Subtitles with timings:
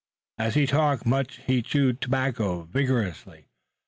[0.39, 3.49] As he talked much he chewed tobacco vigorously.